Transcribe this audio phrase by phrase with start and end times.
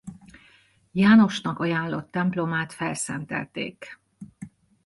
[0.91, 3.99] Jánosnak ajánlott templomát felszentelték.